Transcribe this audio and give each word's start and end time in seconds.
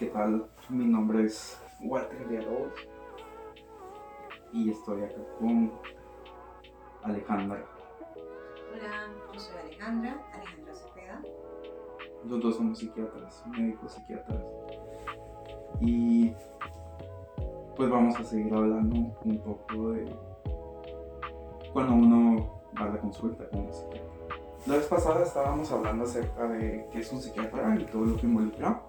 ¿Qué 0.00 0.06
tal? 0.06 0.46
Mi 0.70 0.86
nombre 0.86 1.26
es 1.26 1.60
Walter 1.82 2.26
Villalobos 2.26 2.72
y 4.50 4.70
estoy 4.70 5.02
acá 5.02 5.20
con 5.38 5.70
Alejandra. 7.02 7.62
Hola, 8.72 9.08
yo 9.30 9.38
soy 9.38 9.58
Alejandra, 9.58 10.26
Alejandra 10.32 10.74
Cepeda. 10.74 11.22
Los 12.24 12.40
dos 12.40 12.56
somos 12.56 12.78
psiquiatras, 12.78 13.44
médicos 13.48 13.92
psiquiatras. 13.92 14.42
Y 15.82 16.32
pues 17.76 17.90
vamos 17.90 18.18
a 18.18 18.24
seguir 18.24 18.54
hablando 18.54 19.14
un 19.22 19.38
poco 19.44 19.90
de 19.90 20.16
cuando 21.74 21.92
uno 21.92 22.62
va 22.74 22.86
a 22.86 22.88
la 22.94 23.00
consulta 23.00 23.46
con 23.50 23.66
un 23.66 23.74
psiquiatra. 23.74 24.08
La 24.64 24.76
vez 24.76 24.86
pasada 24.86 25.22
estábamos 25.24 25.70
hablando 25.70 26.04
acerca 26.04 26.48
de 26.48 26.88
qué 26.90 27.00
es 27.00 27.12
un 27.12 27.20
psiquiatra 27.20 27.76
y 27.78 27.84
todo 27.84 28.06
lo 28.06 28.16
que 28.16 28.26
involucra. 28.26 28.82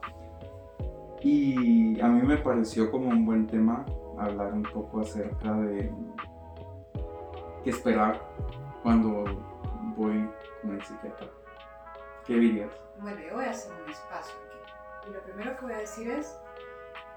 Y 1.21 1.99
a 2.01 2.07
mí 2.07 2.21
me 2.25 2.37
pareció 2.37 2.89
como 2.89 3.09
un 3.09 3.25
buen 3.25 3.47
tema 3.47 3.85
hablar 4.17 4.53
un 4.53 4.63
poco 4.63 5.01
acerca 5.01 5.53
de 5.53 5.91
qué 7.63 7.69
esperar 7.69 8.21
cuando 8.83 9.23
voy 9.95 10.27
con 10.61 10.75
el 10.75 10.83
psiquiatra. 10.83 11.27
¿Qué 12.25 12.35
dirías? 12.35 12.71
Bueno, 12.99 13.19
yo 13.21 13.35
voy 13.35 13.45
a 13.45 13.51
hacer 13.51 13.71
un 13.83 13.89
espacio 13.89 14.35
aquí. 14.47 15.09
Y 15.09 15.13
lo 15.13 15.21
primero 15.21 15.55
que 15.57 15.65
voy 15.65 15.73
a 15.73 15.79
decir 15.79 16.09
es, 16.09 16.37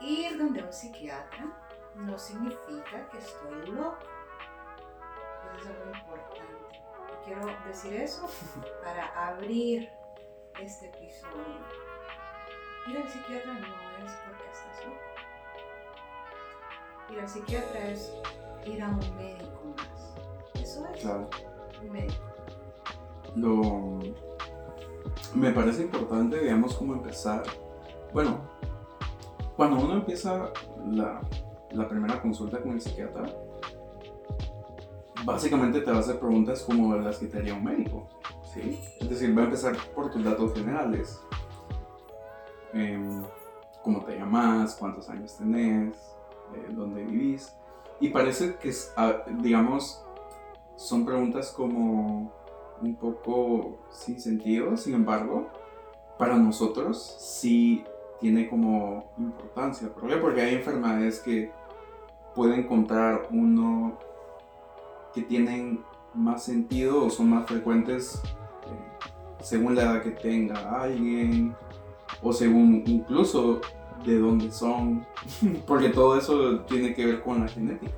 ir 0.01 0.39
donde 0.39 0.62
un 0.62 0.73
psiquiatra 0.73 1.47
no 1.95 2.19
significa 2.19 3.09
que 3.11 3.19
estoy 3.19 3.73
loco. 3.73 3.98
Eso 5.57 5.71
es 5.71 5.77
algo 5.77 5.98
importante 5.98 6.65
quiero 7.25 7.47
decir 7.67 7.95
eso 7.95 8.28
para 8.83 9.28
abrir 9.28 9.89
este 10.61 10.87
episodio. 10.87 11.84
Ir 12.87 12.99
al 12.99 13.09
psiquiatra 13.09 13.55
no 13.55 13.67
es 14.05 14.13
porque 14.27 14.45
estás 14.53 14.85
loco. 14.85 15.01
Ir 17.11 17.21
al 17.21 17.29
psiquiatra 17.29 17.89
es 17.89 18.13
ir 18.67 18.83
a 18.83 18.89
un 18.89 19.17
médico 19.17 19.75
más. 19.77 20.63
Eso 20.63 20.87
es 20.95 21.05
un 21.05 21.93
médico. 21.93 22.25
Lo, 23.37 24.01
me 25.35 25.51
parece 25.51 25.83
importante, 25.83 26.39
digamos, 26.39 26.75
como 26.75 26.93
empezar. 26.95 27.43
Bueno, 28.12 28.39
cuando 29.57 29.83
uno 29.83 29.95
empieza 29.95 30.53
la, 30.87 31.23
la 31.71 31.89
primera 31.89 32.21
consulta 32.21 32.61
con 32.61 32.73
el 32.73 32.81
psiquiatra, 32.81 33.25
básicamente 35.25 35.81
te 35.81 35.91
va 35.91 35.97
a 35.97 36.01
hacer 36.01 36.19
preguntas 36.19 36.62
como 36.62 36.95
las 36.97 37.19
que 37.19 37.27
te 37.27 37.39
haría 37.39 37.55
un 37.55 37.65
médico. 37.65 38.09
¿sí? 38.53 38.79
Es 39.01 39.09
decir, 39.09 39.37
va 39.37 39.43
a 39.43 39.45
empezar 39.47 39.75
por 39.95 40.11
tus 40.11 40.23
datos 40.23 40.53
generales. 40.55 41.21
Em, 42.75 43.22
¿Cómo 43.83 44.05
te 44.05 44.19
llamas? 44.19 44.75
¿Cuántos 44.75 45.08
años 45.08 45.36
tenés? 45.36 45.94
Eh, 46.55 46.69
¿Dónde 46.70 47.05
vivís? 47.05 47.55
Y 48.00 48.08
parece 48.08 48.56
que, 48.56 48.72
ah, 48.97 49.22
digamos, 49.39 50.05
son 50.75 51.05
preguntas 51.06 51.53
como 51.53 52.33
un 52.81 52.97
poco 52.97 53.78
sin 53.91 54.20
sentido, 54.20 54.77
sin 54.77 54.94
embargo, 54.94 55.48
para 56.19 56.36
nosotros 56.36 57.16
sí 57.20 57.84
tiene 58.20 58.48
como 58.48 59.12
importancia. 59.19 59.88
¿Por 59.92 60.09
qué? 60.09 60.16
Porque 60.16 60.41
hay 60.41 60.55
enfermedades 60.55 61.20
que 61.20 61.53
pueden 62.34 62.61
encontrar 62.61 63.28
uno 63.31 63.98
que 65.14 65.22
tienen 65.22 65.84
más 66.12 66.42
sentido 66.42 67.05
o 67.05 67.11
son 67.11 67.31
más 67.31 67.47
frecuentes 67.47 68.20
eh, 68.25 69.06
según 69.41 69.77
la 69.77 69.83
edad 69.83 70.03
que 70.03 70.11
tenga 70.11 70.82
alguien 70.82 71.54
o 72.25 72.33
según 72.33 72.83
incluso 72.87 73.61
de 74.05 74.19
dónde 74.19 74.51
son, 74.51 75.07
porque 75.67 75.91
todo 75.91 76.19
eso 76.19 76.61
tiene 76.61 76.95
que 76.95 77.07
ver 77.07 77.23
con 77.23 77.41
la 77.41 77.49
genética. 77.49 77.93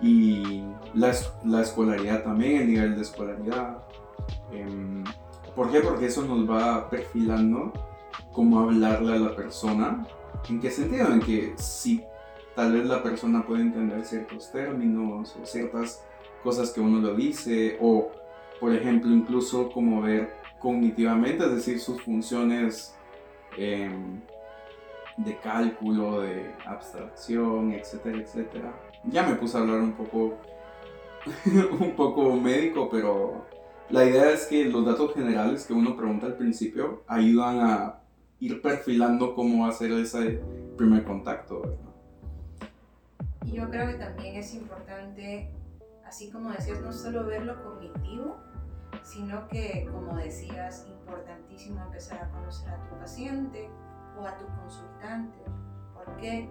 Y 0.00 0.62
la, 0.94 1.14
la, 1.44 1.62
escolaridad 1.62 2.24
también, 2.24 2.62
el 2.62 2.66
nivel 2.68 2.96
de 2.96 3.02
escolaridad. 3.02 3.78
Eh, 4.52 5.04
¿Por 5.54 5.70
qué? 5.70 5.80
Porque 5.80 6.06
eso 6.06 6.22
nos 6.24 6.48
va 6.48 6.88
perfilando 6.88 7.72
cómo 8.32 8.60
hablarle 8.60 9.14
a 9.14 9.18
la 9.18 9.36
persona. 9.36 10.06
¿En 10.48 10.60
qué 10.60 10.70
sentido? 10.70 11.12
En 11.12 11.20
que 11.20 11.52
si 11.56 12.02
tal 12.56 12.72
vez 12.72 12.86
la 12.86 13.02
persona 13.02 13.46
puede 13.46 13.62
entender 13.62 14.04
ciertos 14.04 14.50
términos 14.50 15.36
o 15.40 15.46
ciertas 15.46 16.02
cosas 16.42 16.70
que 16.70 16.80
uno 16.80 16.98
lo 17.00 17.14
dice 17.14 17.76
o 17.80 18.10
por 18.58 18.74
ejemplo 18.74 19.10
incluso 19.10 19.70
como 19.70 20.02
ver 20.02 20.39
cognitivamente, 20.60 21.44
es 21.44 21.54
decir, 21.56 21.80
sus 21.80 22.00
funciones 22.02 22.94
em, 23.56 24.20
de 25.16 25.38
cálculo, 25.38 26.20
de 26.20 26.54
abstracción, 26.66 27.72
etcétera, 27.72 28.18
etcétera. 28.18 28.72
Ya 29.04 29.24
me 29.24 29.34
puse 29.34 29.56
a 29.56 29.60
hablar 29.60 29.80
un 29.80 29.92
poco, 29.92 30.38
un 31.80 31.96
poco 31.96 32.36
médico, 32.36 32.88
pero 32.90 33.46
la 33.88 34.04
idea 34.04 34.30
es 34.30 34.46
que 34.46 34.64
los 34.66 34.86
datos 34.86 35.14
generales 35.14 35.66
que 35.66 35.72
uno 35.72 35.96
pregunta 35.96 36.26
al 36.26 36.36
principio 36.36 37.02
ayudan 37.08 37.60
a 37.60 38.00
ir 38.38 38.62
perfilando 38.62 39.34
cómo 39.34 39.64
va 39.64 39.70
a 39.70 39.72
ser 39.72 39.90
ese 39.92 40.40
primer 40.76 41.04
contacto. 41.04 41.78
Y 43.44 43.52
yo 43.52 43.68
creo 43.70 43.86
que 43.88 43.94
también 43.94 44.36
es 44.36 44.54
importante, 44.54 45.50
así 46.06 46.30
como 46.30 46.50
decías, 46.50 46.80
no 46.82 46.92
solo 46.92 47.24
ver 47.24 47.44
lo 47.44 47.62
cognitivo, 47.62 48.36
sino 49.10 49.48
que, 49.48 49.88
como 49.90 50.14
decías, 50.16 50.86
importantísimo 50.86 51.82
empezar 51.82 52.22
a 52.22 52.30
conocer 52.30 52.70
a 52.70 52.80
tu 52.84 52.96
paciente 52.96 53.68
o 54.16 54.24
a 54.24 54.38
tu 54.38 54.46
consultante. 54.46 55.38
¿Por 55.92 56.16
qué? 56.18 56.48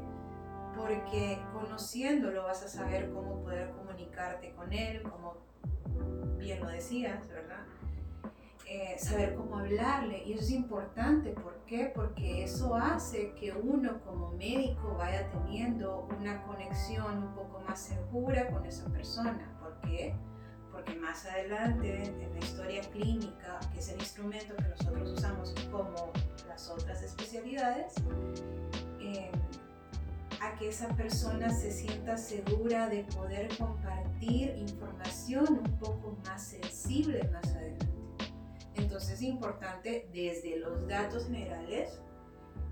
Porque 0.75 1.41
conociéndolo 1.53 2.43
vas 2.43 2.61
a 2.63 2.67
saber 2.67 3.11
cómo 3.13 3.41
poder 3.43 3.71
comunicarte 3.71 4.53
con 4.55 4.73
él, 4.73 5.03
como 5.03 5.37
bien 6.37 6.59
lo 6.59 6.67
decías, 6.67 7.29
¿verdad? 7.29 7.63
Eh, 8.67 8.97
saber 8.99 9.35
cómo 9.35 9.59
hablarle. 9.59 10.23
Y 10.25 10.33
eso 10.33 10.43
es 10.43 10.51
importante. 10.51 11.31
¿Por 11.31 11.55
qué? 11.65 11.93
Porque 11.95 12.43
eso 12.43 12.75
hace 12.75 13.33
que 13.35 13.53
uno 13.53 14.01
como 14.03 14.33
médico 14.33 14.95
vaya 14.97 15.31
teniendo 15.31 16.09
una 16.19 16.43
conexión 16.43 17.23
un 17.23 17.33
poco 17.35 17.61
más 17.61 17.79
segura 17.79 18.49
con 18.51 18.65
esa 18.65 18.89
persona. 18.89 19.57
¿Por 19.61 19.79
qué? 19.79 20.13
Porque 20.19 20.38
más 21.09 21.25
adelante 21.25 22.03
en 22.03 22.33
la 22.33 22.39
historia 22.39 22.81
clínica, 22.91 23.59
que 23.73 23.79
es 23.79 23.89
el 23.89 23.99
instrumento 23.99 24.55
que 24.55 24.63
nosotros 24.63 25.11
usamos 25.11 25.55
como 25.71 26.11
las 26.47 26.69
otras 26.69 27.01
especialidades, 27.01 27.93
eh, 28.99 29.31
a 30.41 30.55
que 30.55 30.69
esa 30.69 30.87
persona 30.95 31.49
se 31.49 31.71
sienta 31.71 32.17
segura 32.17 32.87
de 32.87 33.03
poder 33.03 33.49
compartir 33.57 34.55
información 34.57 35.61
un 35.65 35.79
poco 35.79 36.17
más 36.25 36.41
sensible 36.43 37.23
más 37.33 37.45
adelante. 37.55 37.87
Entonces 38.75 39.15
es 39.15 39.21
importante 39.23 40.07
desde 40.13 40.57
los 40.59 40.87
datos 40.87 41.25
generales 41.25 41.99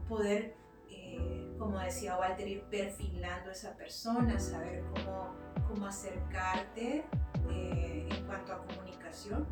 poder, 0.07 0.56
eh, 0.90 1.56
como 1.59 1.80
decía 1.80 2.18
Walter, 2.18 2.47
ir 2.47 2.63
perfilando 2.63 3.50
a 3.50 3.53
esa 3.53 3.75
persona, 3.75 4.40
saber 4.40 4.84
cómo, 4.94 5.36
cómo 5.68 5.88
acercarte 5.88 7.06
eh, 7.50 8.10
en 8.10 8.26
cuanto 8.26 8.54
a 8.54 8.58
comunicación 8.58 9.46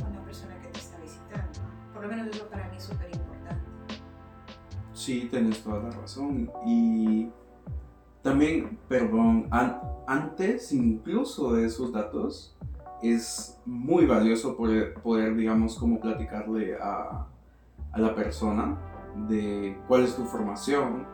con 0.00 0.14
la 0.14 0.24
persona 0.24 0.60
que 0.60 0.68
te 0.68 0.78
está 0.78 0.98
visitando. 0.98 1.60
Por 1.92 2.02
lo 2.02 2.08
menos 2.08 2.34
eso 2.34 2.48
para 2.48 2.68
mí 2.68 2.76
es 2.76 2.84
súper 2.84 3.14
importante. 3.14 3.62
Sí, 4.92 5.28
tienes 5.30 5.62
toda 5.62 5.82
la 5.82 5.90
razón. 5.90 6.50
Y 6.66 7.28
también, 8.22 8.78
perdón, 8.88 9.48
antes 10.06 10.72
incluso 10.72 11.52
de 11.52 11.66
esos 11.66 11.92
datos, 11.92 12.56
es 13.02 13.60
muy 13.66 14.06
valioso 14.06 14.56
poder, 14.56 14.94
poder 14.94 15.36
digamos, 15.36 15.78
como 15.78 16.00
platicarle 16.00 16.76
a, 16.80 17.26
a, 17.92 17.98
la 18.00 18.14
persona 18.14 18.78
de 19.28 19.78
cuál 19.86 20.04
es 20.04 20.16
tu 20.16 20.24
formación, 20.24 21.06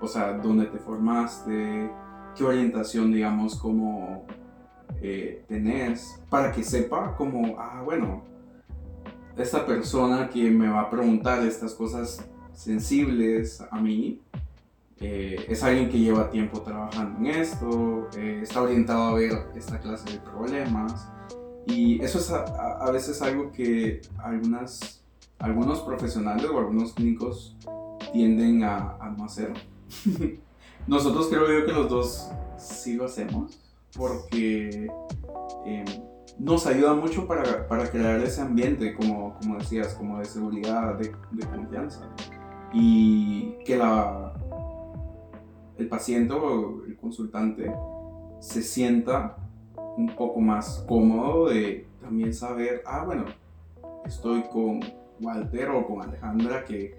o 0.00 0.06
sea, 0.06 0.34
dónde 0.34 0.66
te 0.66 0.78
formaste, 0.78 1.90
qué 2.36 2.44
orientación, 2.44 3.12
digamos, 3.12 3.56
como 3.56 4.26
eh, 5.00 5.44
tenés, 5.48 6.20
para 6.28 6.52
que 6.52 6.62
sepa 6.62 7.16
como, 7.16 7.58
ah, 7.58 7.82
bueno, 7.84 8.24
esta 9.36 9.66
persona 9.66 10.28
que 10.28 10.50
me 10.50 10.68
va 10.68 10.82
a 10.82 10.90
preguntar 10.90 11.44
estas 11.46 11.74
cosas 11.74 12.28
sensibles 12.52 13.62
a 13.70 13.80
mí, 13.80 14.20
eh, 15.04 15.46
es 15.48 15.62
alguien 15.64 15.88
que 15.88 15.98
lleva 15.98 16.30
tiempo 16.30 16.60
trabajando 16.60 17.18
en 17.18 17.26
esto, 17.26 18.08
eh, 18.16 18.40
está 18.42 18.62
orientado 18.62 19.02
a 19.02 19.14
ver 19.14 19.32
esta 19.56 19.80
clase 19.80 20.12
de 20.12 20.18
problemas. 20.18 21.08
Y 21.66 22.00
eso 22.02 22.18
es 22.18 22.30
a, 22.30 22.90
veces 22.92 23.20
algo 23.22 23.50
que 23.50 24.00
algunas, 24.18 25.02
algunos 25.38 25.80
profesionales 25.80 26.46
o 26.46 26.58
algunos 26.58 26.92
clínicos 26.92 27.56
tienden 28.12 28.62
a, 28.62 28.96
no 29.16 29.24
hacer. 29.24 29.52
Nosotros 30.86 31.28
creo 31.28 31.60
yo 31.60 31.66
que 31.66 31.72
los 31.72 31.88
dos 31.88 32.30
sí 32.56 32.94
lo 32.94 33.04
hacemos 33.04 33.58
porque 33.96 34.88
em, 35.64 35.84
nos 36.38 36.66
ayuda 36.66 36.94
mucho 36.94 37.26
para, 37.26 37.68
para, 37.68 37.90
crear 37.90 38.20
ese 38.20 38.40
ambiente, 38.40 38.94
como, 38.94 39.34
como 39.38 39.58
decías, 39.58 39.94
como 39.94 40.18
de 40.18 40.24
seguridad, 40.24 40.94
de, 40.94 41.12
confianza. 41.46 42.08
y 42.72 43.58
que 43.64 43.76
la, 43.76 44.32
el 45.78 45.88
paciente 45.88 46.32
o 46.32 46.84
el 46.86 46.96
consultante 46.96 47.72
se 48.40 48.62
sienta 48.62 49.36
un 49.96 50.14
poco 50.16 50.40
más 50.40 50.84
cómodo 50.88 51.48
de 51.48 51.86
también 52.00 52.32
saber, 52.32 52.82
ah, 52.86 53.04
bueno, 53.04 53.26
estoy 54.04 54.42
con 54.44 54.80
Walter 55.20 55.70
o 55.70 55.86
con 55.86 56.02
Alejandra 56.02 56.64
que 56.64 56.94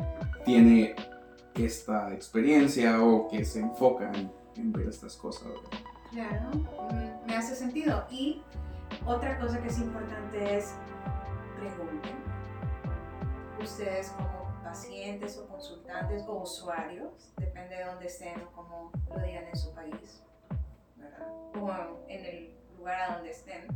tiene 0.45 0.95
esta 1.55 2.13
experiencia 2.13 3.01
o 3.01 3.27
que 3.27 3.45
se 3.45 3.59
enfoca 3.59 4.11
en, 4.55 4.71
ver 4.71 4.87
estas 4.87 5.15
cosas. 5.15 5.47
Claro, 6.11 6.49
me 7.25 7.35
hace 7.35 7.55
sentido. 7.55 8.05
Y 8.09 8.41
otra 9.05 9.39
cosa 9.39 9.61
que 9.61 9.67
es 9.67 9.79
importante 9.79 10.57
es 10.57 10.75
pregunten. 11.59 12.15
Ustedes 13.61 14.09
como 14.09 14.43
pacientes 14.63 15.37
o 15.37 15.47
consultantes 15.47 16.23
o 16.27 16.41
usuarios, 16.41 17.31
depende 17.37 17.75
de 17.75 17.85
dónde 17.85 18.07
estén 18.07 18.41
o 18.41 18.51
cómo 18.51 18.91
lo 19.09 19.19
digan 19.19 19.45
en 19.47 19.55
su 19.55 19.71
país, 19.73 20.23
¿verdad? 20.97 21.27
O 21.61 22.05
en 22.07 22.25
el 22.25 22.57
lugar 22.77 23.01
a 23.01 23.15
donde 23.15 23.31
estén. 23.31 23.67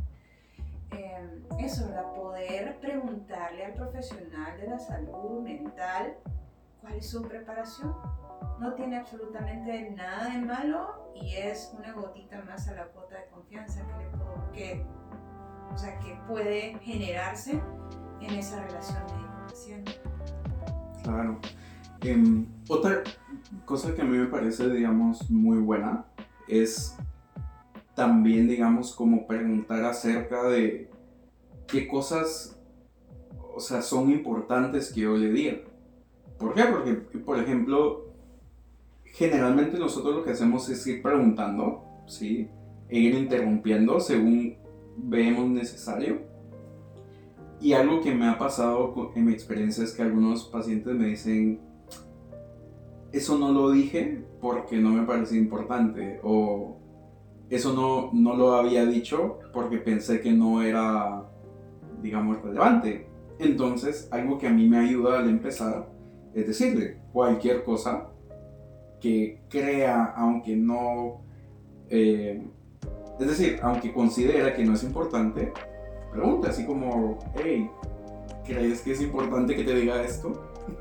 Eh, 0.90 1.42
eso, 1.60 1.86
¿verdad? 1.86 2.12
Poder 2.14 2.78
preguntarle 2.80 3.64
al 3.64 3.74
profesional 3.74 4.58
de 4.60 4.68
la 4.68 4.78
salud 4.78 5.40
mental 5.42 6.16
cuál 6.80 6.94
es 6.94 7.10
su 7.10 7.22
preparación. 7.22 7.94
No 8.60 8.74
tiene 8.74 8.98
absolutamente 8.98 9.90
nada 9.90 10.30
de 10.30 10.38
malo 10.40 11.12
y 11.14 11.34
es 11.34 11.74
una 11.76 11.92
gotita 11.92 12.42
más 12.42 12.68
a 12.68 12.74
la 12.74 12.86
cuota 12.86 13.16
de 13.16 13.26
confianza 13.26 13.86
que, 13.86 14.04
le 14.04 14.10
puedo, 14.10 14.52
que, 14.52 14.84
o 15.72 15.78
sea, 15.78 15.98
que 15.98 16.18
puede 16.26 16.78
generarse 16.80 17.60
en 18.20 18.34
esa 18.34 18.64
relación 18.64 18.98
médico-paciente. 19.06 19.92
Claro. 21.02 21.38
Em, 22.00 22.46
otra 22.68 23.02
cosa 23.64 23.94
que 23.94 24.02
a 24.02 24.04
mí 24.04 24.16
me 24.16 24.26
parece, 24.26 24.68
digamos, 24.68 25.30
muy 25.30 25.58
buena 25.58 26.04
es 26.46 26.96
también, 27.94 28.48
digamos, 28.48 28.94
como 28.94 29.26
preguntar 29.26 29.84
acerca 29.84 30.44
de 30.44 30.88
qué 31.66 31.88
cosas, 31.88 32.58
o 33.54 33.60
sea, 33.60 33.82
son 33.82 34.10
importantes 34.10 34.92
que 34.92 35.00
yo 35.00 35.16
le 35.16 35.30
diga. 35.30 35.58
¿Por 36.38 36.54
qué? 36.54 36.64
Porque, 36.64 36.92
por 37.18 37.38
ejemplo, 37.38 38.08
generalmente 39.04 39.78
nosotros 39.78 40.14
lo 40.14 40.24
que 40.24 40.30
hacemos 40.30 40.68
es 40.68 40.86
ir 40.86 41.02
preguntando, 41.02 41.84
¿sí? 42.06 42.48
E 42.88 42.98
ir 42.98 43.14
interrumpiendo 43.14 44.00
según 44.00 44.56
vemos 44.96 45.48
necesario. 45.50 46.20
Y 47.60 47.72
algo 47.72 48.00
que 48.00 48.14
me 48.14 48.28
ha 48.28 48.38
pasado 48.38 49.12
en 49.16 49.24
mi 49.24 49.32
experiencia 49.32 49.82
es 49.82 49.92
que 49.92 50.02
algunos 50.02 50.44
pacientes 50.44 50.94
me 50.94 51.06
dicen, 51.08 51.60
eso 53.12 53.36
no 53.36 53.50
lo 53.50 53.70
dije 53.70 54.24
porque 54.40 54.76
no 54.76 54.90
me 54.90 55.04
parecía 55.04 55.38
importante, 55.38 56.20
o 56.22 56.76
eso 57.50 57.72
no, 57.72 58.10
no 58.12 58.36
lo 58.36 58.52
había 58.52 58.84
dicho 58.86 59.40
porque 59.52 59.78
pensé 59.78 60.20
que 60.20 60.30
no 60.30 60.62
era, 60.62 61.24
digamos, 62.00 62.40
relevante. 62.42 63.08
Entonces, 63.40 64.08
algo 64.12 64.38
que 64.38 64.46
a 64.46 64.50
mí 64.50 64.68
me 64.68 64.78
ayuda 64.78 65.18
al 65.18 65.28
empezar 65.28 65.97
es 66.40 66.46
decirle 66.46 66.98
cualquier 67.12 67.64
cosa 67.64 68.08
que 69.00 69.40
crea, 69.48 70.14
aunque 70.16 70.56
no, 70.56 71.22
eh, 71.88 72.42
es 73.18 73.26
decir, 73.26 73.58
aunque 73.62 73.92
considera 73.92 74.54
que 74.54 74.64
no 74.64 74.74
es 74.74 74.82
importante, 74.82 75.52
pregunta 76.12 76.50
así 76.50 76.66
como, 76.66 77.18
hey, 77.36 77.70
¿crees 78.44 78.82
que 78.82 78.92
es 78.92 79.00
importante 79.00 79.54
que 79.54 79.64
te 79.64 79.74
diga 79.74 80.02
esto? 80.02 80.32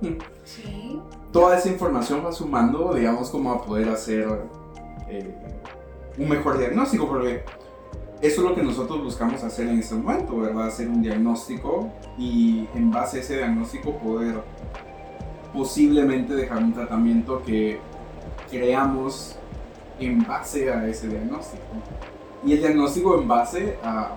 Sí. 0.44 1.02
Toda 1.34 1.58
esa 1.58 1.68
información 1.68 2.26
va 2.26 2.32
sumando, 2.32 2.94
digamos, 2.94 3.30
como 3.30 3.52
a 3.52 3.62
poder 3.62 3.90
hacer 3.90 4.26
eh, 5.10 5.36
un 6.18 6.30
mejor 6.30 6.58
diagnóstico, 6.58 7.06
porque 7.06 7.44
eso 8.22 8.42
es 8.42 8.50
lo 8.50 8.56
que 8.56 8.64
nosotros 8.64 9.04
buscamos 9.04 9.44
hacer 9.44 9.68
en 9.68 9.80
este 9.80 9.94
momento, 9.96 10.38
¿verdad? 10.38 10.68
Hacer 10.68 10.88
un 10.88 11.02
diagnóstico 11.02 11.92
y 12.18 12.68
en 12.74 12.92
base 12.92 13.18
a 13.18 13.20
ese 13.20 13.38
diagnóstico 13.38 13.98
poder 13.98 14.42
posiblemente 15.54 16.36
dejar 16.36 16.60
un 16.60 16.74
tratamiento 16.74 17.42
que 17.44 17.80
creamos 18.50 19.38
en 20.00 20.26
base 20.26 20.72
a 20.72 20.86
ese 20.88 21.08
diagnóstico. 21.08 21.64
Y 22.46 22.54
el 22.54 22.60
diagnóstico 22.60 23.20
en 23.20 23.28
base 23.28 23.78
a 23.84 24.12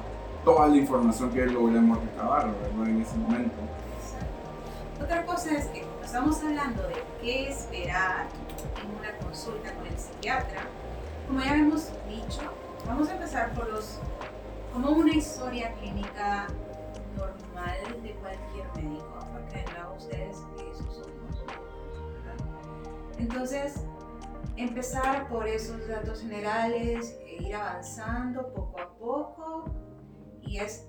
toda 0.44 0.68
la 0.68 0.76
información 0.76 1.30
que 1.30 1.46
logremos 1.46 1.98
recabar 2.00 2.46
¿verdad? 2.46 2.88
en 2.88 3.02
ese 3.02 3.16
momento. 3.16 3.54
Otra 5.02 5.24
cosa 5.24 5.56
es 5.56 5.66
que 5.66 5.84
estamos 6.04 6.42
hablando 6.42 6.82
de 6.82 6.94
qué 7.22 7.48
esperar 7.48 8.26
en 8.82 8.98
una 8.98 9.16
consulta 9.24 9.72
con 9.74 9.86
el 9.86 9.98
psiquiatra, 9.98 10.62
como 11.26 11.40
ya 11.40 11.54
hemos 11.54 11.90
dicho, 12.08 12.40
vamos 12.86 13.08
a 13.08 13.14
empezar 13.14 13.52
por 13.54 13.70
los, 13.70 13.98
como 14.72 14.90
una 14.90 15.14
historia 15.14 15.72
clínica 15.74 16.48
normal 17.16 18.02
de 18.02 18.12
cualquier 18.14 18.66
médico, 18.76 19.18
porque 19.32 19.64
no 19.78 19.94
ustedes 19.96 20.36
eso. 20.70 21.09
Entonces, 23.20 23.84
empezar 24.56 25.28
por 25.28 25.46
esos 25.46 25.86
datos 25.86 26.22
generales, 26.22 27.20
e 27.26 27.42
ir 27.42 27.54
avanzando 27.54 28.50
poco 28.54 28.80
a 28.80 28.96
poco 28.96 29.64
y 30.40 30.56
es 30.56 30.88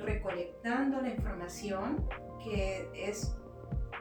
recolectando 0.00 1.00
la 1.00 1.08
información 1.08 2.06
que 2.44 2.90
es 2.94 3.34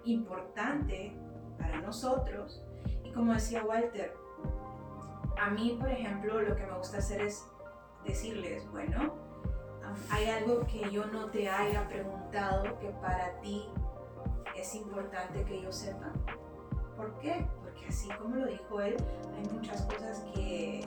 importante 0.03 1.17
para 1.57 1.79
nosotros. 1.81 2.61
Y 3.05 3.13
como 3.13 3.33
decía 3.33 3.63
Walter, 3.63 4.13
a 5.41 5.49
mí, 5.49 5.77
por 5.79 5.89
ejemplo, 5.89 6.41
lo 6.41 6.57
que 6.57 6.65
me 6.65 6.77
gusta 6.77 6.97
hacer 6.97 7.21
es 7.21 7.47
decirles, 8.05 8.69
bueno, 8.69 9.13
hay 10.11 10.25
algo 10.25 10.67
que 10.67 10.91
yo 10.91 11.05
no 11.05 11.27
te 11.27 11.47
haya 11.49 11.87
preguntado 11.87 12.77
que 12.79 12.89
para 12.89 13.39
ti 13.39 13.69
es 14.57 14.75
importante 14.75 15.45
que 15.45 15.61
yo 15.61 15.71
sepa. 15.71 16.11
¿Por 16.97 17.17
qué? 17.19 17.47
Porque 17.61 17.87
así 17.87 18.09
como 18.19 18.35
lo 18.35 18.47
dijo 18.47 18.81
él, 18.81 18.97
hay 19.35 19.53
muchas 19.53 19.83
cosas 19.83 20.25
que, 20.33 20.85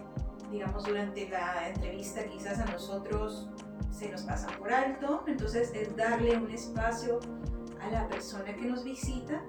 digamos, 0.50 0.84
durante 0.84 1.28
la 1.28 1.68
entrevista 1.68 2.24
quizás 2.24 2.58
a 2.58 2.66
nosotros 2.66 3.48
se 3.90 4.10
nos 4.10 4.22
pasan 4.22 4.58
por 4.58 4.72
alto. 4.72 5.22
Entonces 5.26 5.70
es 5.72 5.96
darle 5.96 6.36
un 6.36 6.50
espacio 6.50 7.20
a 7.80 7.88
la 7.90 8.08
persona 8.08 8.54
que 8.54 8.66
nos 8.66 8.84
visita 8.84 9.42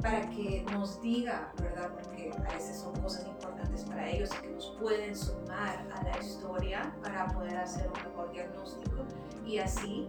para 0.00 0.28
que 0.30 0.64
nos 0.72 1.00
diga, 1.00 1.52
¿verdad? 1.60 1.92
Porque 1.94 2.32
a 2.46 2.52
veces 2.52 2.78
son 2.78 2.92
cosas 3.00 3.26
importantes 3.26 3.84
para 3.84 4.08
ellos 4.08 4.30
y 4.38 4.42
que 4.42 4.50
nos 4.50 4.76
pueden 4.80 5.14
sumar 5.14 5.86
a 5.94 6.02
la 6.02 6.18
historia 6.18 6.94
para 7.02 7.28
poder 7.28 7.56
hacer 7.56 7.88
un 7.88 8.10
mejor 8.10 8.32
diagnóstico 8.32 9.04
y 9.46 9.58
así 9.58 10.08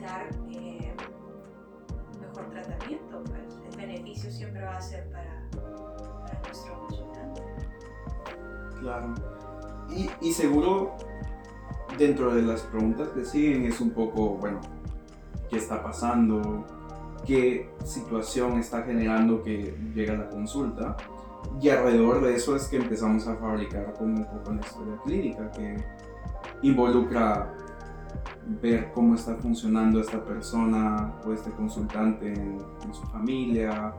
dar 0.00 0.28
eh, 0.52 0.94
mejor 2.32 2.50
tratamiento. 2.50 3.22
Pues 3.24 3.60
el 3.70 3.76
beneficio 3.76 4.30
siempre 4.30 4.62
va 4.62 4.76
a 4.76 4.80
ser 4.80 5.10
para, 5.10 5.48
para 6.22 6.40
nuestro 6.40 6.78
consultante. 6.86 7.42
Claro. 8.80 9.14
Y, 10.20 10.32
seguro 10.32 10.96
dentro 11.98 12.34
de 12.34 12.42
las 12.42 12.62
preguntas 12.62 13.08
que 13.10 13.24
siguen 13.24 13.66
es 13.66 13.80
un 13.80 13.90
poco, 13.90 14.36
bueno, 14.36 14.60
¿qué 15.50 15.58
está 15.58 15.82
pasando? 15.82 16.66
qué 17.26 17.70
situación 17.84 18.58
está 18.58 18.82
generando 18.82 19.44
que 19.44 19.76
llega 19.94 20.14
la 20.14 20.28
consulta. 20.28 20.96
Y 21.60 21.68
alrededor 21.68 22.20
de 22.20 22.34
eso 22.34 22.56
es 22.56 22.66
que 22.66 22.78
empezamos 22.78 23.28
a 23.28 23.36
fabricar 23.36 23.92
como 23.92 24.16
un 24.16 24.24
poco 24.24 24.52
la 24.52 24.60
historia 24.60 24.96
clínica, 25.04 25.50
que 25.52 25.76
involucra 26.62 27.54
ver 28.46 28.90
cómo 28.92 29.14
está 29.14 29.36
funcionando 29.36 30.00
esta 30.00 30.24
persona 30.24 31.14
o 31.24 31.32
este 31.32 31.50
consultante 31.50 32.32
en, 32.32 32.58
su 32.92 33.02
familia, 33.06 33.94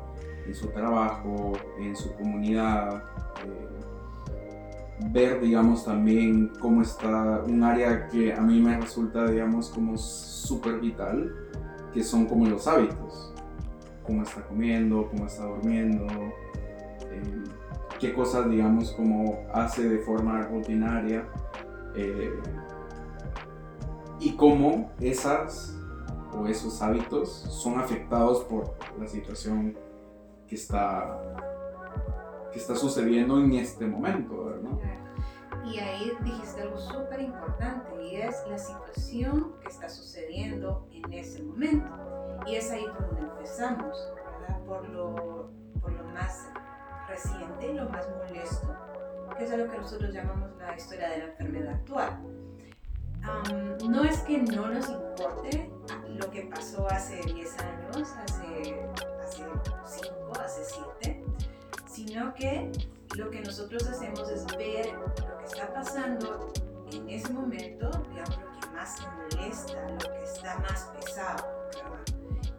en 0.45 0.53
su 0.53 0.67
trabajo, 0.67 1.53
en 1.79 1.95
su 1.95 2.13
comunidad. 2.15 3.03
Eh, 3.45 5.09
ver, 5.11 5.41
digamos, 5.41 5.85
también 5.85 6.51
cómo 6.59 6.81
está 6.81 7.43
un 7.47 7.63
área 7.63 8.07
que 8.07 8.33
a 8.33 8.41
mí 8.41 8.59
me 8.59 8.79
resulta, 8.79 9.27
digamos, 9.27 9.69
como 9.69 9.97
súper 9.97 10.79
vital, 10.79 11.33
que 11.93 12.03
son 12.03 12.25
como 12.25 12.45
los 12.45 12.67
hábitos. 12.67 13.33
Cómo 14.05 14.23
está 14.23 14.41
comiendo, 14.45 15.07
cómo 15.09 15.27
está 15.27 15.45
durmiendo, 15.45 16.05
eh, 17.09 17.43
qué 17.99 18.13
cosas, 18.13 18.49
digamos, 18.49 18.91
como 18.91 19.39
hace 19.53 19.87
de 19.87 19.99
forma 19.99 20.41
rutinaria 20.41 21.25
eh, 21.95 22.33
y 24.19 24.35
cómo 24.35 24.91
esas 24.99 25.75
o 26.33 26.47
esos 26.47 26.81
hábitos 26.81 27.29
son 27.29 27.79
afectados 27.79 28.43
por 28.45 28.73
la 28.99 29.07
situación 29.07 29.77
que 30.47 30.55
está, 30.55 31.19
que 32.51 32.59
está 32.59 32.75
sucediendo 32.75 33.39
en 33.39 33.53
este 33.53 33.85
momento, 33.85 34.45
¿verdad? 34.45 34.71
Y 35.65 35.79
ahí 35.79 36.11
dijiste 36.23 36.61
algo 36.61 36.77
súper 36.77 37.21
importante 37.21 38.03
y 38.03 38.17
es 38.17 38.35
la 38.49 38.57
situación 38.57 39.53
que 39.61 39.69
está 39.69 39.87
sucediendo 39.87 40.87
en 40.91 41.13
ese 41.13 41.41
momento. 41.41 41.87
Y 42.45 42.55
es 42.55 42.69
ahí 42.71 42.85
por 42.97 43.07
donde 43.07 43.21
empezamos. 43.21 43.97
¿verdad? 44.41 44.59
Por 44.65 44.89
lo, 44.89 45.49
por 45.81 45.91
lo 45.91 46.03
más 46.05 46.49
reciente, 47.07 47.73
lo 47.73 47.89
más 47.89 48.07
molesto, 48.09 48.75
que 49.37 49.43
es 49.43 49.57
lo 49.57 49.69
que 49.69 49.77
nosotros 49.77 50.13
llamamos 50.13 50.49
la 50.57 50.75
historia 50.75 51.09
de 51.09 51.17
la 51.19 51.25
enfermedad 51.25 51.73
actual. 51.75 52.19
No 53.87 54.03
es 54.03 54.19
que 54.21 54.39
no 54.39 54.67
nos 54.67 54.89
importe 54.89 55.71
lo 56.07 56.29
que 56.29 56.43
pasó 56.43 56.87
hace 56.89 57.21
10 57.21 57.57
años, 57.59 58.11
hace, 58.11 58.85
hace 59.21 59.43
5, 59.85 60.33
hace 60.39 60.61
7, 60.99 61.23
sino 61.87 62.33
que 62.33 62.71
lo 63.15 63.29
que 63.29 63.41
nosotros 63.41 63.87
hacemos 63.87 64.29
es 64.29 64.45
ver 64.57 64.93
lo 64.93 65.37
que 65.37 65.45
está 65.45 65.73
pasando 65.73 66.51
en 66.91 67.09
ese 67.09 67.31
momento, 67.31 67.89
digamos, 68.09 68.39
lo 68.39 68.59
que 68.59 68.67
más 68.73 68.97
molesta, 69.31 69.89
lo 69.89 69.97
que 69.97 70.23
está 70.23 70.59
más 70.59 70.91
pesado, 70.95 71.43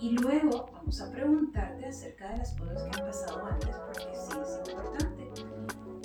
Y 0.00 0.18
luego 0.18 0.71
vamos 0.73 1.00
a 1.00 1.11
preguntarte 1.11 1.87
acerca 1.87 2.28
de 2.28 2.38
las 2.38 2.54
cosas 2.56 2.83
que 2.83 3.00
han 3.00 3.06
pasado 3.06 3.47
antes, 3.47 3.76
porque 3.87 4.09
sí 4.14 4.38
es 4.42 4.68
importante, 4.68 5.53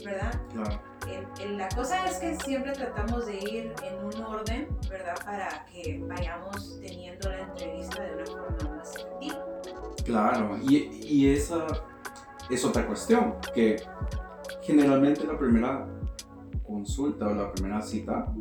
¿verdad? 0.03 0.41
Claro. 0.53 0.81
la 1.57 1.69
cosa 1.69 2.05
es 2.07 2.17
que 2.17 2.35
siempre 2.35 2.73
tratamos 2.73 3.25
de 3.25 3.37
ir 3.37 3.73
en 3.83 4.05
un 4.05 4.23
orden, 4.23 4.67
¿verdad? 4.89 5.15
Para 5.25 5.65
que 5.65 6.01
vayamos 6.07 6.79
teniendo 6.81 7.29
la 7.29 7.41
entrevista 7.41 8.03
de 8.03 8.15
una 8.15 8.25
forma 8.25 8.75
más 8.77 8.95
efectiva. 8.95 9.45
Claro, 10.05 10.57
y, 10.67 10.77
y 11.03 11.29
esa 11.29 11.65
es 12.49 12.65
otra 12.65 12.85
cuestión, 12.87 13.35
que 13.53 13.77
generalmente 14.61 15.25
la 15.25 15.37
primera 15.37 15.87
consulta 16.65 17.27
o 17.27 17.35
la 17.35 17.51
primera 17.51 17.81
cita, 17.81 18.31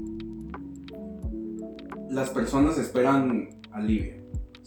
las 2.11 2.31
personas 2.31 2.79
esperan 2.79 3.49
alivio, 3.73 4.15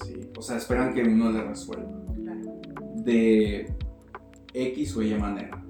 ¿sí? 0.04 0.30
o 0.38 0.42
sea, 0.42 0.58
esperan 0.58 0.94
que 0.94 1.04
uno 1.04 1.32
le 1.32 1.44
resuelva 1.44 2.02
de 3.04 3.74
X 4.54 4.96
o 4.98 5.02
Y 5.02 5.16
manera. 5.16 5.64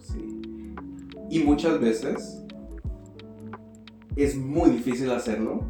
¿sí? 0.00 0.37
Y 1.30 1.40
muchas 1.40 1.80
veces 1.80 2.42
es 4.16 4.36
muy 4.36 4.70
difícil 4.70 5.10
hacerlo. 5.10 5.60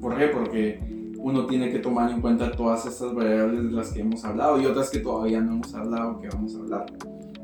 ¿Por 0.00 0.16
qué? 0.16 0.28
Porque 0.28 0.80
uno 1.18 1.46
tiene 1.46 1.70
que 1.70 1.78
tomar 1.78 2.10
en 2.10 2.20
cuenta 2.20 2.50
todas 2.52 2.86
estas 2.86 3.14
variables 3.14 3.64
de 3.64 3.72
las 3.72 3.92
que 3.92 4.00
hemos 4.00 4.24
hablado 4.24 4.60
y 4.60 4.66
otras 4.66 4.90
que 4.90 5.00
todavía 5.00 5.40
no 5.40 5.52
hemos 5.52 5.74
hablado 5.74 6.18
que 6.20 6.28
vamos 6.28 6.54
a 6.54 6.58
hablar. 6.60 6.86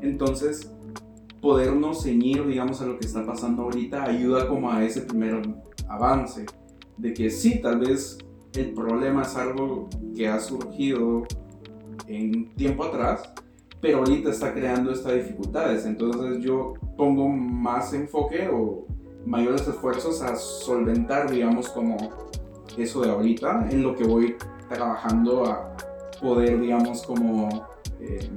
Entonces, 0.01 0.71
podernos 1.41 2.03
ceñir, 2.03 2.45
digamos, 2.47 2.81
a 2.81 2.85
lo 2.85 2.97
que 2.97 3.05
está 3.05 3.25
pasando 3.25 3.63
ahorita 3.63 4.03
ayuda 4.03 4.47
como 4.47 4.71
a 4.71 4.83
ese 4.83 5.01
primer 5.01 5.41
avance. 5.87 6.45
De 6.97 7.13
que 7.13 7.29
sí, 7.29 7.61
tal 7.61 7.79
vez 7.79 8.17
el 8.55 8.73
problema 8.73 9.21
es 9.21 9.35
algo 9.35 9.87
que 10.15 10.27
ha 10.27 10.39
surgido 10.39 11.23
en 12.07 12.49
tiempo 12.55 12.83
atrás, 12.83 13.31
pero 13.81 13.99
ahorita 13.99 14.31
está 14.31 14.53
creando 14.53 14.91
estas 14.91 15.13
dificultades. 15.13 15.85
Entonces 15.85 16.43
yo 16.43 16.73
pongo 16.95 17.27
más 17.27 17.93
enfoque 17.93 18.49
o 18.51 18.85
mayores 19.25 19.67
esfuerzos 19.67 20.21
a 20.21 20.35
solventar, 20.35 21.29
digamos, 21.29 21.69
como 21.69 21.97
eso 22.77 23.01
de 23.01 23.09
ahorita, 23.09 23.67
en 23.69 23.83
lo 23.83 23.95
que 23.95 24.03
voy 24.03 24.35
trabajando 24.69 25.45
a 25.45 25.75
poder, 26.21 26.59
digamos, 26.59 27.03
como 27.03 27.67
eh, 27.99 28.29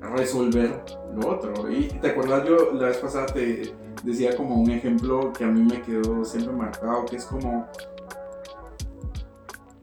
resolver 0.00 0.84
lo 1.14 1.28
otro. 1.28 1.70
Y 1.70 1.88
te 2.00 2.08
acuerdas, 2.08 2.46
yo 2.46 2.72
la 2.72 2.88
vez 2.88 2.98
pasada 2.98 3.26
te 3.26 3.74
decía 4.02 4.36
como 4.36 4.56
un 4.56 4.70
ejemplo 4.70 5.32
que 5.32 5.44
a 5.44 5.48
mí 5.48 5.62
me 5.62 5.82
quedó 5.82 6.24
siempre 6.24 6.52
marcado, 6.52 7.04
que 7.06 7.16
es 7.16 7.24
como 7.24 7.66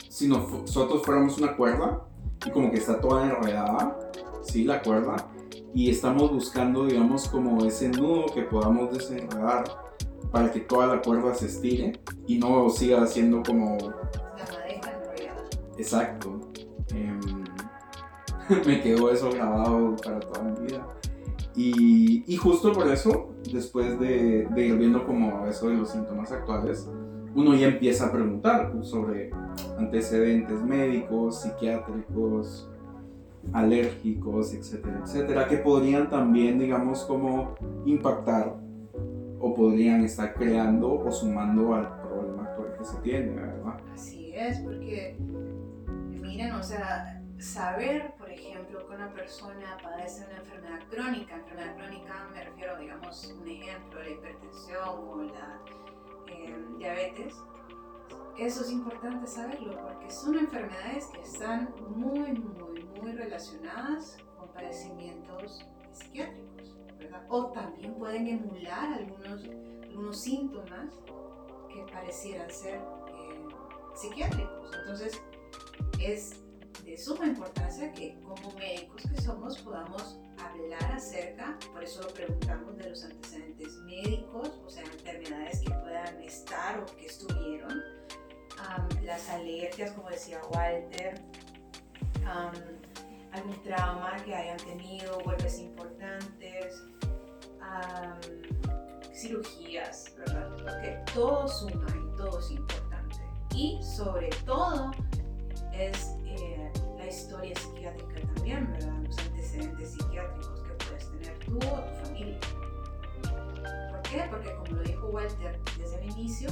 si 0.07 0.27
nosotros 0.29 1.03
fuéramos 1.03 1.37
una 1.37 1.55
cuerda 1.57 2.01
y 2.45 2.51
como 2.51 2.71
que 2.71 2.77
está 2.77 2.99
toda 2.99 3.25
enredada, 3.25 3.97
¿sí? 4.43 4.63
La 4.63 4.81
cuerda, 4.81 5.15
y 5.73 5.89
estamos 5.89 6.31
buscando, 6.31 6.85
digamos, 6.85 7.27
como 7.27 7.65
ese 7.65 7.89
nudo 7.89 8.27
que 8.33 8.43
podamos 8.43 8.93
desenredar 8.93 9.65
para 10.31 10.49
que 10.49 10.61
toda 10.61 10.87
la 10.87 11.01
cuerda 11.01 11.35
se 11.35 11.47
estire 11.47 11.99
y 12.27 12.37
no 12.37 12.69
siga 12.69 13.05
siendo 13.07 13.43
como... 13.43 13.77
La 13.77 14.45
madeja 14.51 14.91
enrollada. 14.91 15.43
Exacto. 15.77 16.39
Em, 16.93 17.19
me 18.65 18.81
quedó 18.81 19.11
eso 19.11 19.29
grabado 19.31 19.95
para 19.97 20.21
toda 20.21 20.43
mi 20.43 20.65
vida. 20.65 20.87
Y, 21.57 22.23
y 22.25 22.37
justo 22.37 22.71
por 22.71 22.87
eso, 22.87 23.33
después 23.51 23.99
de, 23.99 24.47
de, 24.49 24.65
ir 24.67 24.77
viendo 24.77 25.05
como 25.05 25.45
eso 25.47 25.69
de 25.69 25.75
los 25.75 25.89
síntomas 25.89 26.31
actuales, 26.31 26.89
uno 27.35 27.53
ya 27.53 27.67
empieza 27.67 28.07
a 28.07 28.11
preguntar 28.11 28.71
sobre 28.81 29.29
antecedentes 29.77 30.61
médicos, 30.61 31.41
psiquiátricos, 31.41 32.69
alérgicos, 33.51 34.53
etcétera, 34.53 35.01
etcétera, 35.03 35.47
que 35.47 35.57
podrían 35.57 36.09
también, 36.09 36.57
digamos, 36.57 37.03
como 37.03 37.55
impactar 37.85 38.55
o 39.39 39.53
podrían 39.53 40.03
estar 40.03 40.33
creando 40.33 40.93
o 40.93 41.11
sumando 41.11 41.75
al 41.75 42.01
problema 42.01 42.43
actual 42.43 42.75
que 42.77 42.85
se 42.85 42.97
tiene, 43.01 43.35
¿verdad? 43.35 43.79
Así 43.93 44.31
es, 44.33 44.59
porque 44.61 45.17
miren, 46.09 46.53
o 46.53 46.63
sea, 46.63 47.21
saber, 47.37 48.13
por 48.17 48.29
ejemplo, 48.29 48.87
que 48.87 48.95
una 48.95 49.13
persona 49.13 49.77
padece 49.83 50.25
una 50.25 50.37
enfermedad 50.37 50.79
crónica, 50.89 51.35
enfermedad 51.35 51.75
crónica 51.75 52.29
me 52.33 52.45
refiero, 52.45 52.79
digamos, 52.79 53.35
un 53.39 53.47
ejemplo, 53.47 54.01
la 54.01 54.09
hipertensión 54.09 54.89
o 54.89 55.21
la 55.21 55.59
em, 56.27 56.77
diabetes, 56.77 57.35
eso 58.37 58.61
es 58.61 58.71
importante 58.71 59.27
saberlo 59.27 59.79
porque 59.81 60.11
son 60.11 60.37
enfermedades 60.37 61.07
que 61.07 61.21
están 61.21 61.73
muy, 61.95 62.33
muy, 62.33 62.83
muy 63.01 63.11
relacionadas 63.13 64.17
con 64.37 64.49
padecimientos 64.49 65.65
psiquiátricos, 65.93 66.75
¿verdad? 66.97 67.25
O 67.29 67.47
también 67.51 67.93
pueden 67.95 68.27
emular 68.27 68.93
algunos, 68.93 69.43
algunos 69.83 70.19
síntomas 70.19 70.93
que 71.73 71.81
parecieran 71.93 72.49
ser 72.51 72.75
eh, 72.75 73.45
psiquiátricos. 73.95 74.71
Entonces, 74.81 75.21
es 75.99 76.43
de 76.83 76.97
suma 76.97 77.25
importancia 77.27 77.91
que 77.93 78.19
como 78.21 78.51
médicos 78.55 79.03
que 79.03 79.21
somos 79.21 79.57
podamos 79.59 80.19
hablar 80.55 80.91
acerca, 80.91 81.57
por 81.73 81.83
eso 81.83 82.07
preguntamos 82.13 82.77
de 82.77 82.89
los 82.89 83.03
antecedentes 83.03 83.73
médicos, 83.85 84.51
o 84.65 84.69
sea, 84.69 84.83
enfermedades 84.83 85.61
que 85.61 85.71
puedan 85.71 86.21
estar 86.23 86.79
o 86.79 86.85
que 86.97 87.05
estuvieron, 87.05 87.81
las 89.03 89.29
alergias, 89.29 89.91
como 89.91 90.09
decía 90.09 90.41
Walter, 90.51 91.21
algún 93.31 93.61
trauma 93.63 94.15
que 94.23 94.33
hayan 94.33 94.57
tenido, 94.57 95.19
golpes 95.23 95.59
importantes, 95.59 96.81
cirugías, 99.13 100.13
¿verdad? 100.17 100.49
Porque 100.57 100.99
todo 101.13 101.47
suma 101.47 101.87
y 101.89 102.17
todo 102.17 102.39
es 102.39 102.51
importante. 102.51 103.15
Y 103.53 103.79
sobre 103.81 104.29
todo 104.45 104.91
es 105.73 106.15
eh, 106.25 106.71
la 106.97 107.07
historia 107.07 107.55
psiquiátrica 107.55 108.21
también, 108.33 108.71
¿verdad? 108.73 108.97
Los 109.03 109.17
antecedentes 109.55 109.91
psiquiátricos 109.91 110.61
que 110.61 110.85
puedes 110.85 111.11
tener 111.11 111.39
tú 111.39 111.57
o 111.57 111.79
tu 111.79 112.05
familia. 112.05 112.39
¿Por 113.91 114.01
qué? 114.03 114.23
Porque 114.29 114.55
como 114.55 114.77
lo 114.77 114.83
dijo 114.83 115.07
Walter 115.07 115.59
desde 115.77 116.01
el 116.01 116.11
inicio, 116.11 116.49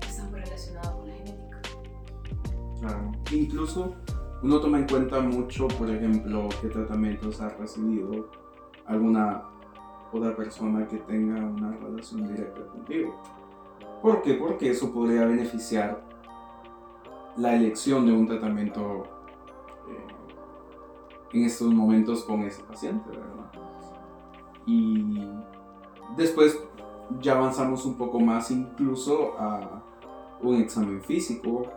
está 0.00 0.24
muy 0.24 0.40
relacionado 0.40 0.98
con 0.98 1.08
la 1.08 1.14
genética. 1.14 1.60
Claro. 2.80 3.12
Incluso 3.32 3.94
uno 4.42 4.60
toma 4.60 4.78
en 4.78 4.86
cuenta 4.86 5.20
mucho, 5.20 5.68
por 5.68 5.90
ejemplo, 5.90 6.48
qué 6.60 6.68
tratamientos 6.68 7.40
ha 7.40 7.48
recibido 7.50 8.30
alguna 8.86 9.44
otra 10.12 10.36
persona 10.36 10.86
que 10.86 10.98
tenga 10.98 11.36
una 11.44 11.76
relación 11.76 12.28
directa 12.28 12.60
contigo. 12.66 13.20
¿Por 14.02 14.22
qué? 14.22 14.34
Porque 14.34 14.70
eso 14.70 14.92
podría 14.92 15.24
beneficiar 15.24 16.04
la 17.36 17.54
elección 17.54 18.06
de 18.06 18.12
un 18.12 18.26
tratamiento 18.26 19.04
eh, 19.88 20.15
en 21.36 21.44
estos 21.44 21.72
momentos 21.72 22.24
con 22.24 22.42
ese 22.42 22.62
paciente, 22.62 23.08
¿verdad? 23.10 23.50
Y 24.66 25.28
después 26.16 26.58
ya 27.20 27.32
avanzamos 27.32 27.84
un 27.84 27.96
poco 27.96 28.18
más 28.18 28.50
incluso 28.50 29.38
a 29.38 29.82
un 30.42 30.60
examen 30.60 31.00
físico 31.02 31.70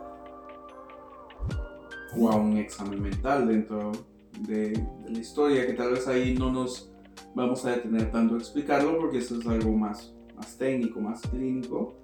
o 2.16 2.30
a 2.30 2.36
un 2.36 2.56
examen 2.56 3.00
mental 3.02 3.46
dentro 3.46 3.92
de, 4.40 4.72
la 5.08 5.18
historia, 5.18 5.66
que 5.66 5.74
tal 5.74 5.92
vez 5.92 6.06
ahí 6.08 6.34
no 6.34 6.50
nos 6.50 6.92
vamos 7.34 7.64
a 7.64 7.70
detener 7.70 8.10
tanto 8.10 8.34
a 8.34 8.38
explicarlo 8.38 8.98
porque 8.98 9.18
eso 9.18 9.38
es 9.38 9.46
algo 9.46 9.72
más, 9.72 10.14
más 10.34 10.56
técnico, 10.56 11.00
más 11.00 11.20
clínico. 11.22 11.96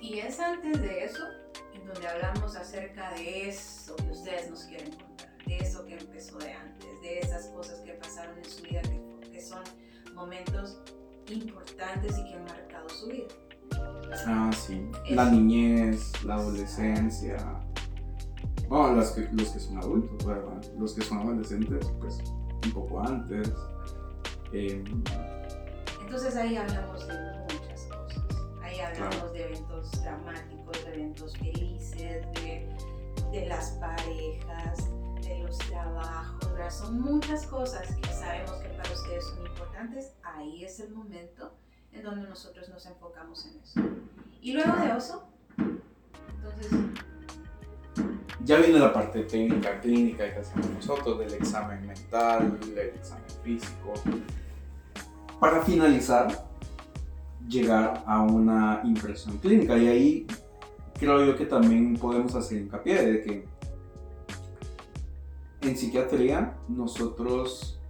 Y 0.00 0.18
es 0.18 0.40
antes 0.40 0.80
de 0.80 1.04
eso 1.04 1.22
donde 1.86 2.08
hablamos 2.08 2.56
acerca 2.56 3.12
de 3.14 3.48
eso 3.48 3.94
que 3.96 4.10
ustedes 4.10 4.50
nos 4.50 4.64
quieren 4.64 4.90
contar, 4.90 5.15
de 5.46 5.58
eso 5.58 5.84
que 5.86 5.96
empezó 5.98 6.38
de 6.38 6.52
antes, 6.52 7.00
de 7.02 7.18
esas 7.20 7.46
cosas 7.48 7.80
que 7.80 7.92
pasaron 7.94 8.36
en 8.38 8.44
su 8.44 8.62
vida, 8.62 8.82
que, 8.82 9.30
que 9.30 9.40
son 9.40 9.62
momentos 10.14 10.80
importantes 11.28 12.18
y 12.18 12.24
que 12.24 12.34
han 12.34 12.44
marcado 12.44 12.88
su 12.88 13.06
vida. 13.08 13.26
Ah, 14.26 14.50
sí. 14.56 14.88
La 15.10 15.30
niñez, 15.30 16.12
la 16.24 16.34
adolescencia. 16.36 17.36
Bueno, 18.68 18.94
los 18.96 19.10
que, 19.12 19.28
los 19.32 19.48
que 19.50 19.60
son 19.60 19.78
adultos, 19.78 20.26
¿verdad? 20.26 20.62
Los 20.78 20.94
que 20.94 21.02
son 21.02 21.18
adolescentes, 21.18 21.86
pues 22.00 22.18
un 22.64 22.72
poco 22.72 23.00
antes. 23.00 23.52
Eh, 24.52 24.82
Entonces 26.00 26.36
ahí 26.36 26.56
hablamos 26.56 27.06
de 27.06 27.14
muchas 27.52 27.82
cosas. 27.84 28.24
Ahí 28.62 28.80
hablamos 28.80 29.14
Claro. 29.16 29.32
de 29.32 29.44
eventos 29.44 29.90
dramáticos, 30.02 30.84
de 30.84 30.94
eventos 30.94 31.36
felices, 31.38 32.26
de, 32.42 32.68
de 33.32 33.46
las 33.46 33.70
parejas, 33.72 34.88
de 35.28 35.38
los 35.40 35.58
trabajos. 35.58 36.52
¿verdad? 36.52 36.70
Son 36.70 37.00
muchas 37.00 37.46
cosas 37.46 37.94
que 37.96 38.08
sabemos 38.12 38.52
que 38.52 38.68
para 38.68 38.92
ustedes 38.92 39.24
son 39.24 39.46
importantes. 39.46 40.12
Ahí 40.22 40.64
es 40.64 40.80
el 40.80 40.90
momento 40.90 41.52
en 41.92 42.02
donde 42.02 42.28
nosotros 42.28 42.68
nos 42.68 42.86
enfocamos 42.86 43.46
en 43.46 43.60
eso. 43.60 43.80
Y 44.40 44.52
luego 44.52 44.76
de 44.76 44.96
eso, 44.96 45.28
entonces, 45.56 46.70
ya 48.44 48.58
viene 48.58 48.78
la 48.78 48.92
parte 48.92 49.24
técnica, 49.24 49.80
clínica 49.80 50.32
que 50.32 50.40
hacemos 50.40 50.70
nosotros, 50.70 51.18
del 51.18 51.34
examen 51.34 51.84
mental, 51.86 52.58
del 52.60 52.90
examen 52.90 53.24
físico. 53.42 53.94
Para 55.40 55.62
finalizar, 55.62 56.46
llegar 57.48 58.04
a 58.06 58.22
una 58.22 58.82
impresión 58.84 59.38
clínica. 59.38 59.76
Y 59.76 59.88
ahí 59.88 60.26
creo 60.98 61.24
yo 61.24 61.36
que 61.36 61.46
también 61.46 61.96
podemos 61.96 62.34
hacer 62.34 62.58
hincapié 62.58 63.02
de 63.02 63.22
que 63.22 63.55
en 65.66 65.76
psiquiatría 65.76 66.56
nosotros 66.68 67.80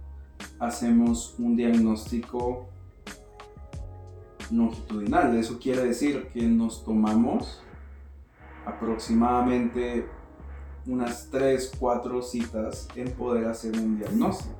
hacemos 0.59 1.35
un 1.37 1.55
diagnóstico 1.55 2.67
longitudinal. 4.51 5.35
Eso 5.37 5.59
quiere 5.59 5.85
decir 5.85 6.27
que 6.33 6.43
nos 6.43 6.83
tomamos 6.83 7.61
aproximadamente 8.65 10.07
unas 10.85 11.29
3, 11.29 11.73
4 11.79 12.21
citas 12.21 12.87
en 12.95 13.11
poder 13.11 13.45
hacer 13.45 13.77
un 13.77 13.99
diagnóstico. 13.99 14.55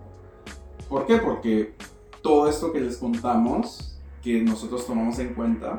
¿Por 0.90 1.06
qué? 1.06 1.18
Porque 1.18 1.76
todo 2.22 2.48
esto 2.48 2.72
que 2.72 2.82
les 2.82 2.98
contamos, 2.98 4.00
que 4.22 4.42
nosotros 4.42 4.86
tomamos 4.86 5.20
en 5.20 5.34
cuenta, 5.34 5.78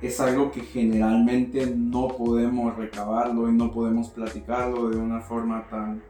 es 0.00 0.18
algo 0.20 0.50
que 0.50 0.60
generalmente 0.60 1.66
no 1.66 2.08
podemos 2.08 2.74
recabarlo 2.76 3.50
y 3.50 3.52
no 3.52 3.70
podemos 3.70 4.08
platicarlo 4.08 4.88
de 4.88 4.96
una 4.96 5.20
forma 5.20 5.66
tan 5.68 6.02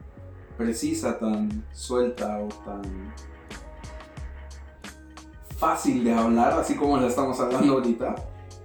precisa, 0.57 1.17
tan 1.19 1.63
suelta 1.73 2.39
o 2.39 2.47
tan 2.47 3.13
fácil 5.57 6.03
de 6.03 6.13
hablar, 6.13 6.53
así 6.59 6.75
como 6.75 6.97
la 6.97 7.07
estamos 7.07 7.39
hablando 7.39 7.73
ahorita. 7.73 8.15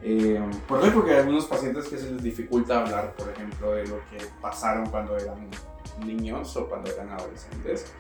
Eh, 0.03 0.41
¿Por 0.67 0.81
qué? 0.81 0.91
Porque 0.91 1.11
hay 1.13 1.19
algunos 1.19 1.47
pacientes 1.47 1.89
que 1.89 1.99
se 1.99 2.11
les 2.13 2.23
dificulta 2.23 2.81
hablar, 2.81 3.15
por 3.17 3.29
ejemplo, 3.29 3.73
de 3.73 3.87
lo 3.87 3.97
que 4.11 4.19
pasaron 4.41 4.89
cuando 4.89 5.17
eran 5.17 5.49
niños 6.05 6.57
o 6.57 6.69
cuando 6.69 6.91
eran 6.91 7.11
adolescentes. 7.11 7.93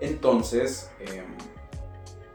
Entonces, 0.00 0.90
eh, 1.00 1.22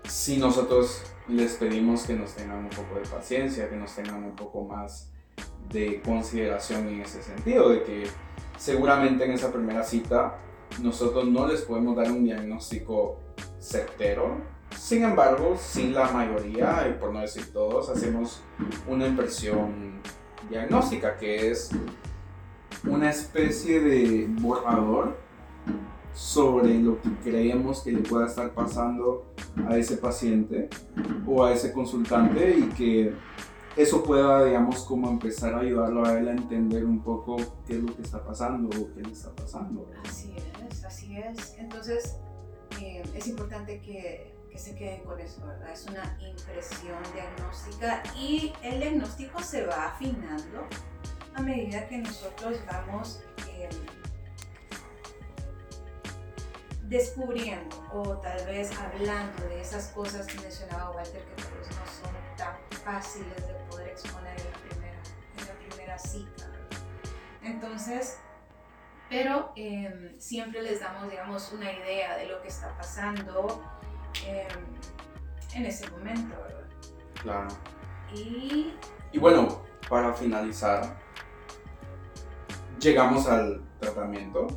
si 0.08 0.38
nosotros 0.38 1.02
les 1.28 1.56
pedimos 1.56 2.04
que 2.04 2.14
nos 2.14 2.34
tengan 2.34 2.60
un 2.60 2.70
poco 2.70 2.96
de 2.96 3.08
paciencia, 3.08 3.70
que 3.70 3.76
nos 3.76 3.94
tengan 3.96 4.24
un 4.24 4.36
poco 4.36 4.64
más 4.64 5.10
de 5.70 6.02
consideración 6.02 6.88
en 6.88 7.02
ese 7.02 7.24
sentido, 7.24 7.70
de 7.70 7.84
que 7.84 8.08
seguramente 8.58 9.26
en 9.26 9.32
esa 9.32 9.52
primera 9.52 9.84
cita 9.84 10.38
nosotros 10.82 11.26
no 11.28 11.48
les 11.48 11.62
podemos 11.62 11.96
dar 11.96 12.12
un 12.12 12.24
diagnóstico 12.24 13.20
certero. 13.60 14.42
Sin 14.78 15.04
embargo, 15.04 15.56
sí 15.58 15.90
la 15.90 16.10
mayoría, 16.12 16.88
y 16.90 17.00
por 17.00 17.14
no 17.14 17.22
decir 17.22 17.52
todos, 17.54 17.90
hacemos 17.90 18.42
una 18.88 19.08
impresión 19.08 20.02
diagnóstica, 20.50 21.18
que 21.18 21.52
es 21.52 21.70
una 22.84 23.10
especie 23.10 23.80
de 23.80 24.28
borrador 24.42 25.18
sobre 26.14 26.80
lo 26.80 27.02
que 27.02 27.10
creemos 27.24 27.82
que 27.82 27.92
le 27.92 28.00
pueda 28.00 28.26
estar 28.26 28.54
pasando 28.54 29.26
a 29.68 29.78
ese 29.78 29.98
paciente 29.98 30.70
o 31.28 31.44
a 31.44 31.52
ese 31.52 31.74
consultante 31.74 32.58
y 32.58 32.64
que 32.70 33.14
eso 33.76 34.02
pueda, 34.04 34.46
digamos, 34.46 34.84
como 34.86 35.10
empezar 35.10 35.54
a 35.54 35.60
ayudarlo 35.60 36.06
a 36.06 36.18
él 36.18 36.30
a 36.30 36.32
entender 36.32 36.86
un 36.86 37.02
poco 37.02 37.36
qué 37.68 37.74
es 37.74 37.84
lo 37.84 37.94
que 37.94 38.02
está 38.04 38.24
pasando 38.24 38.70
o 38.70 38.94
qué 38.94 39.02
le 39.02 39.12
está 39.12 39.32
pasando. 39.36 39.86
así 40.08 40.34
es, 40.38 40.44
así 40.86 41.18
es. 41.18 41.56
Entonces, 41.58 42.18
eh, 42.82 43.04
es 43.14 43.28
importante 43.28 43.80
que, 43.82 44.36
que 44.52 44.58
se 44.58 44.76
queden 44.76 45.04
con 45.04 45.20
eso, 45.20 45.46
¿verdad? 45.46 45.72
Es 45.72 45.86
una 45.86 46.18
impresión 46.22 46.98
diagnóstica 47.14 48.04
y 48.16 48.54
el 48.64 48.80
diagnóstico 48.80 49.42
se 49.42 49.66
va 49.66 49.88
afinando 49.88 50.68
a 51.34 51.42
medida 51.42 51.88
que 51.88 51.98
nosotros 51.98 52.60
vamos 52.66 53.22
eh, 53.50 53.70
descubriendo 56.84 57.76
o 57.92 58.18
tal 58.18 58.46
vez 58.46 58.72
hablando 58.78 59.44
de 59.48 59.60
esas 59.60 59.88
cosas 59.90 60.28
que 60.28 60.40
mencionaba 60.40 60.92
Walter 60.92 61.24
que 61.24 61.42
tal 61.42 61.54
vez 61.54 61.68
no 61.70 61.86
son 61.86 62.16
tan 62.38 62.56
fáciles 62.84 63.48
de 63.48 63.54
poder 63.70 63.90
exponer 63.90 64.40
en 64.40 64.52
la 64.52 64.58
primera, 64.60 65.02
en 65.38 65.48
la 65.48 65.68
primera 65.68 66.00
cita. 66.00 66.52
Entonces, 67.42 68.18
pero 69.10 69.52
eh, 69.56 70.16
siempre 70.18 70.62
les 70.62 70.80
damos, 70.80 71.10
digamos, 71.10 71.52
una 71.54 71.72
idea 71.72 72.18
de 72.18 72.28
lo 72.28 72.42
que 72.42 72.48
está 72.48 72.76
pasando 72.78 73.62
eh, 74.26 74.48
en 75.54 75.66
ese 75.66 75.90
momento, 75.92 76.36
¿verdad? 76.42 76.68
Claro. 77.22 77.48
Y 78.14 78.74
Y 79.12 79.20
bueno, 79.20 79.62
para 79.90 80.14
finalizar, 80.14 80.98
llegamos 82.80 83.28
al 83.28 83.62
tratamiento, 83.80 84.48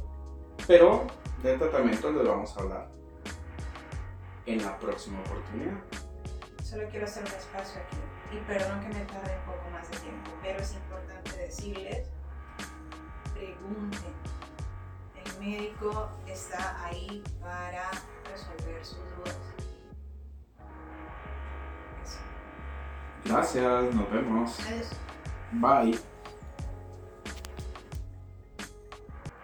pero 0.66 1.06
del 1.42 1.58
tratamiento 1.58 2.10
les 2.12 2.26
vamos 2.26 2.56
a 2.56 2.60
hablar 2.60 2.88
en 4.46 4.64
la 4.64 4.78
próxima 4.78 5.20
oportunidad. 5.20 5.74
solo 6.62 6.88
quiero 6.90 7.04
hacer 7.06 7.22
un 7.22 7.28
espacio 7.28 7.80
aquí. 7.82 7.96
Y 8.36 8.40
perdón 8.46 8.80
que 8.80 8.88
me 8.88 9.04
tarde 9.06 9.38
un 9.38 9.52
poco 9.54 9.70
más 9.70 9.90
de 9.90 9.96
tiempo, 9.98 10.30
pero 10.42 10.58
es 10.58 10.74
importante 10.74 11.36
decirles, 11.36 12.08
pregunten. 13.34 14.12
El 15.40 15.46
médico 15.46 16.08
está 16.26 16.84
ahí 16.84 17.22
para 17.40 17.90
resolver 18.30 18.84
sus 18.84 18.98
dudas. 19.16 19.36
Eso. 22.02 22.18
Gracias, 23.24 23.94
nos 23.94 24.10
vemos. 24.10 24.58
Adiós. 24.60 24.90
Bye. 25.52 25.98